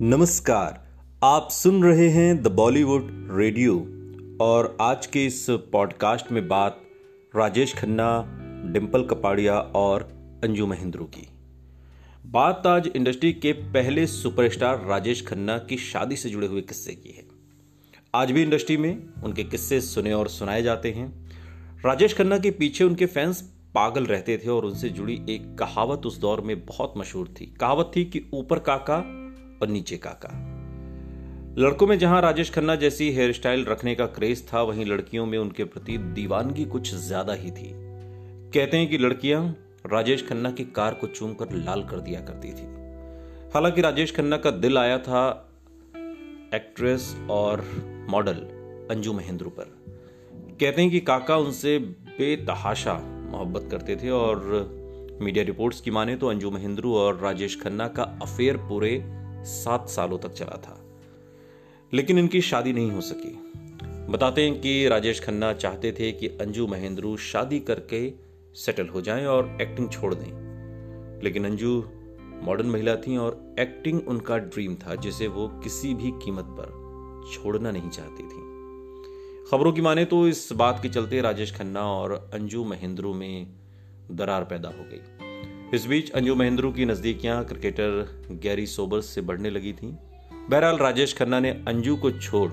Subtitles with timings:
[0.00, 0.86] नमस्कार,
[1.24, 3.74] आप सुन रहे हैं द बॉलीवुड रेडियो
[4.40, 6.80] और आज के इस पॉडकास्ट में बात
[7.36, 8.24] राजेश खन्ना
[8.72, 10.02] डिम्पल कपाड़िया और
[10.44, 11.28] अंजू महेंद्रू की।
[12.26, 17.10] बात आज इंडस्ट्री के पहले सुपरस्टार राजेश खन्ना की शादी से जुड़े हुए किस्से की
[17.10, 17.24] है।
[18.14, 21.30] आज भी इंडस्ट्री में उनके किस्से सुने और सुनाए जाते हैं।
[21.84, 26.18] राजेश खन्ना के पीछे उनके फैंस पागल रहते थे और उनसे जुड़ी एक कहावत उस
[26.18, 29.25] दौर में बहुत मशहूर थी। कहावत थी कि ऊपर काका
[29.62, 30.28] और नीचे काका।
[31.58, 35.38] लड़कों में जहाँ राजेश खन्ना जैसी हेयर स्टाइल रखने का क्रेज था, वहीं लड़कियों में
[35.38, 37.70] उनके प्रति दीवानगी कुछ ज़्यादा ही थी।
[38.54, 39.56] कहते हैं कि लड़कियाँ
[39.86, 42.66] राजेश खन्ना की कार को चूम कर लाल कर दिया करती थी।
[43.54, 45.52] हालाँकि राजेश खन्ना का दिल आया था
[46.54, 47.64] एक्ट्रेस और
[48.10, 48.38] मॉडल
[48.90, 49.64] अंजू महेंद्रू पर।
[50.60, 52.94] कहते हैं कि काका उनसे बेतहाशा
[53.30, 58.02] मोहब्बत करते थे और मीडिया रिपोर्ट्स की माने तो अंजू महेंद्रू और राजेश खन्ना का
[58.22, 58.90] अफेयर पूरे
[59.46, 60.84] सात सालों तक चला था।
[61.94, 63.42] लेकिन इनकी शादी नहीं हो सकी।
[64.12, 68.12] बताते हैं कि राजेश खन्ना चाहते थे कि अंजू महेंद्रू शादी करके
[68.54, 70.46] सेटल हो जाएँ और एक्टिंग छोड़ दें।
[71.22, 71.84] लेकिन अंजू
[72.20, 76.86] मॉडर्न महिला थी और एक्टिंग उनका ड्रीम था, जिसे वो किसी भी कीमत पर
[77.34, 78.56] छोड़ना नहीं चाहती थी।
[79.50, 83.46] खबरों की माने तो इस बात के चलते राजेश खन्ना और अंजू महेंद्रू में
[84.10, 85.15] दरार पैदा हो गई।
[85.74, 89.86] इस बीच अंजू महेंद्रू की नजदीकियाँ क्रिकेटर गैरी सोबर्स से बढ़ने लगी थी।
[90.50, 92.50] बहरहाल राजेश खन्ना ने अंजू को छोड़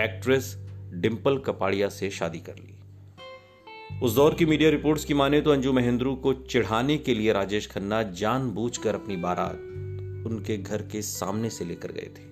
[0.00, 0.54] एक्ट्रेस
[0.94, 5.72] डिम्पल कपाड़िया से शादी कर ली। उस दौर की मीडिया रिपोर्ट्स की माने तो अंजू
[5.72, 11.64] महेंद्रू को चिढ़ाने के लिए राजेश खन्ना जानबूझकर अपनी बारात उनके घर के सामने से
[11.64, 12.30] लेकर गए थे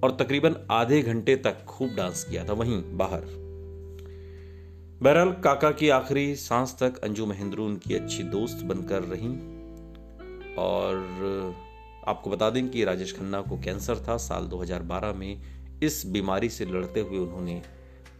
[0.00, 3.47] और तकरीबन आधे घंटे तक खूब डांस किया था, वहीं बाहर।
[5.02, 9.28] बहरहाल, काका की आखिरी सांस तक अंजू महेंद्रू उनकी अच्छी दोस्त बनकर रही।
[10.54, 10.96] और
[12.08, 15.42] आपको बता दें कि राजेश खन्ना को कैंसर था साल 2012 में।
[15.82, 17.62] इस बीमारी से लड़ते हुए उन्होंने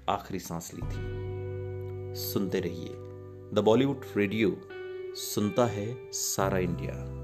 [0.08, 0.98] आखिरी सांस ली थी।
[2.16, 2.90] सुनते रहिए।
[3.54, 4.56] द बॉलीवुड रेडियो,
[5.14, 7.17] सुनता है सारा इंडिया।